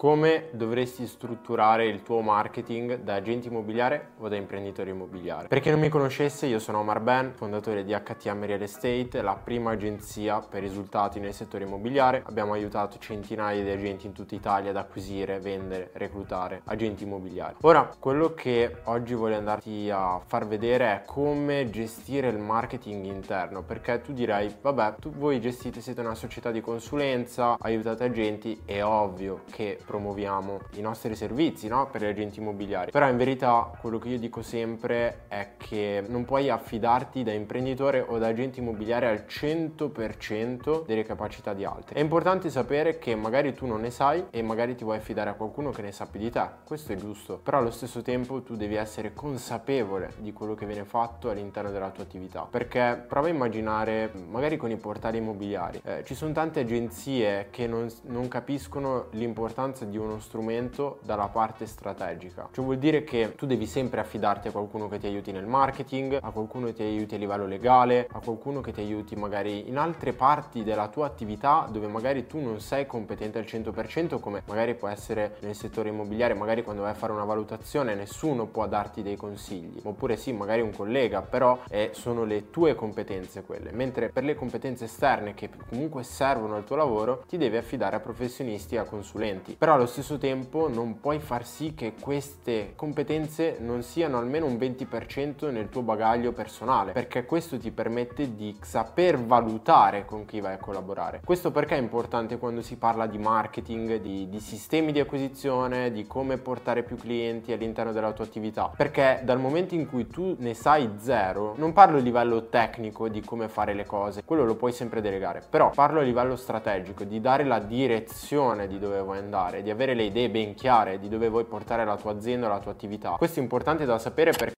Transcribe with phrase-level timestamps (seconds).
[0.00, 5.48] Come dovresti strutturare il tuo marketing da agente immobiliare o da imprenditore immobiliare?
[5.48, 9.34] Per chi non mi conoscesse, io sono Omar Ben, fondatore di HTM Real Estate, la
[9.34, 12.22] prima agenzia per risultati nel settore immobiliare.
[12.26, 17.56] Abbiamo aiutato centinaia di agenti in tutta Italia ad acquisire, vendere, reclutare agenti immobiliari.
[17.62, 23.64] Ora, quello che oggi voglio andarti a far vedere è come gestire il marketing interno,
[23.64, 28.80] perché tu direi, vabbè, tu voi gestite, siete una società di consulenza, aiutate agenti, è
[28.84, 31.88] ovvio che promuoviamo i nostri servizi no?
[31.90, 32.90] per gli agenti immobiliari.
[32.90, 38.04] Però in verità quello che io dico sempre è che non puoi affidarti da imprenditore
[38.06, 41.94] o da agente immobiliare al 100% delle capacità di altri.
[41.94, 45.34] È importante sapere che magari tu non ne sai e magari ti vuoi affidare a
[45.34, 46.46] qualcuno che ne sa più di te.
[46.64, 47.38] Questo è giusto.
[47.42, 51.90] Però allo stesso tempo tu devi essere consapevole di quello che viene fatto all'interno della
[51.90, 52.46] tua attività.
[52.50, 57.66] Perché prova a immaginare, magari con i portali immobiliari, eh, ci sono tante agenzie che
[57.66, 62.48] non, non capiscono l'importanza l'importanza di uno strumento dalla parte strategica.
[62.52, 66.18] Cioè vuol dire che tu devi sempre affidarti a qualcuno che ti aiuti nel marketing,
[66.20, 69.76] a qualcuno che ti aiuti a livello legale, a qualcuno che ti aiuti magari in
[69.76, 74.74] altre parti della tua attività dove magari tu non sei competente al 100% come magari
[74.74, 79.02] può essere nel settore immobiliare, magari quando vai a fare una valutazione nessuno può darti
[79.02, 84.08] dei consigli, oppure sì, magari un collega, però eh, sono le tue competenze quelle, mentre
[84.08, 88.74] per le competenze esterne che comunque servono al tuo lavoro ti devi affidare a professionisti
[88.74, 89.54] e a consulenti.
[89.58, 94.46] Però però allo stesso tempo non puoi far sì che queste competenze non siano almeno
[94.46, 100.40] un 20% nel tuo bagaglio personale, perché questo ti permette di saper valutare con chi
[100.40, 101.20] vai a collaborare.
[101.22, 106.06] Questo perché è importante quando si parla di marketing, di, di sistemi di acquisizione, di
[106.06, 110.54] come portare più clienti all'interno della tua attività, perché dal momento in cui tu ne
[110.54, 114.72] sai zero, non parlo a livello tecnico di come fare le cose, quello lo puoi
[114.72, 119.56] sempre delegare, però parlo a livello strategico, di dare la direzione di dove vuoi andare
[119.58, 122.60] fare, di avere le idee ben chiare di dove vuoi portare la tua azienda, la
[122.60, 123.10] tua attività.
[123.12, 124.54] Questo è importante da sapere perché...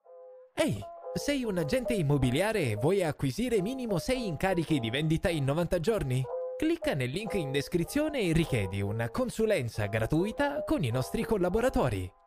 [0.54, 0.78] Ehi,
[1.14, 6.22] sei un agente immobiliare e vuoi acquisire minimo 6 incarichi di vendita in 90 giorni?
[6.56, 12.19] Clicca nel link in descrizione e richiedi una consulenza gratuita con i nostri collaboratori.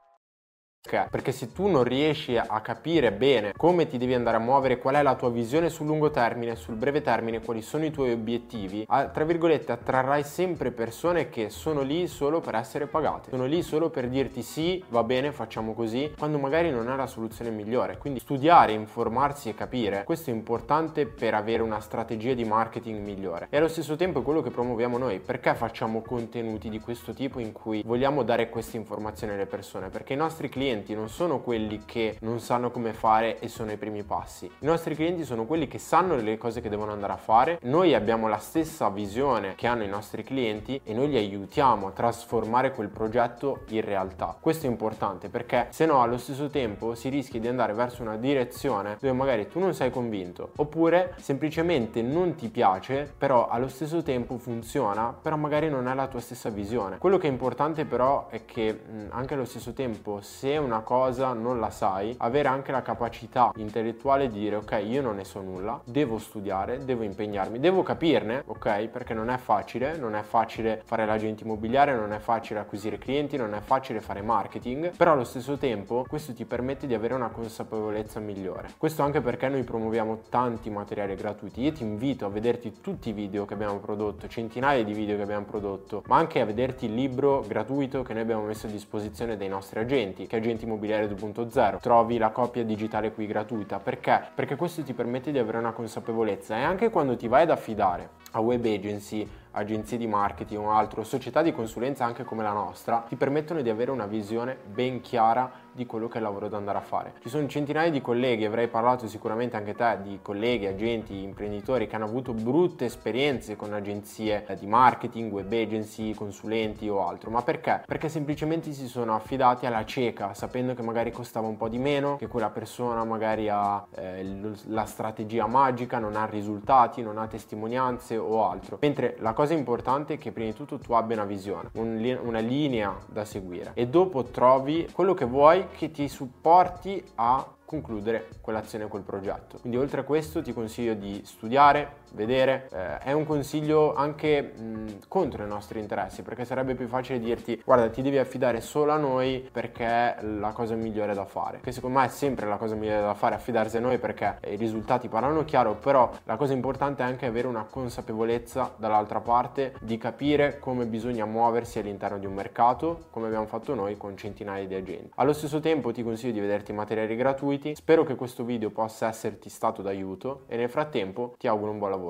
[1.10, 4.96] Perché se tu non riesci a capire bene come ti devi andare a muovere, qual
[4.96, 8.86] è la tua visione sul lungo termine, sul breve termine, quali sono i tuoi obiettivi,
[8.86, 13.90] tra virgolette attrarrai sempre persone che sono lì solo per essere pagate, sono lì solo
[13.90, 17.98] per dirti sì, va bene, facciamo così, quando magari non è la soluzione migliore.
[17.98, 23.48] Quindi studiare, informarsi e capire, questo è importante per avere una strategia di marketing migliore.
[23.50, 25.20] E allo stesso tempo è quello che promuoviamo noi.
[25.20, 29.90] Perché facciamo contenuti di questo tipo in cui vogliamo dare queste informazioni alle persone?
[29.90, 33.72] Perché i nostri clienti clienti non sono quelli che non sanno come fare e sono
[33.72, 34.46] i primi passi.
[34.46, 37.60] I nostri clienti sono quelli che sanno le cose che devono andare a fare.
[37.64, 41.92] Noi abbiamo la stessa visione che hanno i nostri clienti e noi li aiutiamo a
[41.92, 44.36] trasformare quel progetto in realtà.
[44.40, 48.18] Questo è importante perché se no allo stesso tempo si rischia di andare verso una
[48.18, 54.02] direzione dove magari tu non sei convinto oppure semplicemente non ti piace però allo stesso
[54.02, 56.98] tempo funziona però magari non è la tua stessa visione.
[56.98, 58.80] Quello che è importante però è che
[59.10, 64.30] anche allo stesso tempo se una cosa non la sai, avere anche la capacità intellettuale
[64.30, 68.88] di dire ok, io non ne so nulla, devo studiare, devo impegnarmi, devo capirne, ok?
[68.88, 73.38] Perché non è facile, non è facile fare l'agente immobiliare, non è facile acquisire clienti,
[73.38, 77.30] non è facile fare marketing, però allo stesso tempo questo ti permette di avere una
[77.30, 78.70] consapevolezza migliore.
[78.78, 81.62] Questo anche perché noi promuoviamo tanti materiali gratuiti.
[81.62, 85.24] Io ti invito a vederti tutti i video che abbiamo prodotto, centinaia di video che
[85.24, 89.38] abbiamo prodotto, ma anche a vederti il libro gratuito che noi abbiamo messo a disposizione
[89.38, 91.80] dei nostri agenti, che è Agenti Immobiliare 2.0.
[91.80, 93.80] Trovi la copia digitale qui gratuita.
[93.80, 94.22] Perché?
[94.36, 98.22] Perché questo ti permette di avere una consapevolezza e anche quando ti vai ad affidare
[98.32, 103.06] a web agency agenzie di marketing o altro, società di consulenza anche come la nostra,
[103.08, 106.58] ti permettono di avere una visione ben chiara di quello che è il lavoro da
[106.58, 107.14] andare a fare.
[107.22, 111.96] Ci sono centinaia di colleghi, avrei parlato sicuramente anche te di colleghi, agenti, imprenditori che
[111.96, 117.30] hanno avuto brutte esperienze con agenzie di marketing, web agency, consulenti o altro.
[117.30, 117.84] Ma perché?
[117.86, 122.18] Perché semplicemente si sono affidati alla cieca, sapendo che magari costava un po' di meno,
[122.18, 128.18] che quella persona magari ha eh, la strategia magica, non ha risultati, non ha testimonianze
[128.18, 128.78] o altro.
[128.82, 132.20] Mentre la cosa cosa importante è che prima di tutto tu abbia una visione, un,
[132.24, 138.30] una linea da seguire e dopo trovi quello che vuoi che ti supporti a concludere
[138.42, 139.58] quell'azione, quel progetto.
[139.60, 142.68] Quindi oltre a questo ti consiglio di studiare, vedere.
[142.72, 147.62] Eh, è un consiglio anche mh, contro i nostri interessi, perché sarebbe più facile dirti
[147.64, 151.60] guarda ti devi affidare solo a noi perché è la cosa migliore da fare.
[151.62, 154.56] Che secondo me è sempre la cosa migliore da fare, affidarsi a noi perché i
[154.56, 159.98] risultati parlano chiaro, però la cosa importante è anche avere una consapevolezza dall'altra parte di
[159.98, 164.76] capire come bisogna muoversi all'interno di un mercato, come abbiamo fatto noi con centinaia di
[164.76, 165.12] agenti.
[165.16, 169.50] Allo stesso tempo ti consiglio di vederti materiali gratuiti, spero che questo video possa esserti
[169.50, 172.03] stato d'aiuto e nel frattempo ti auguro un buon lavoro.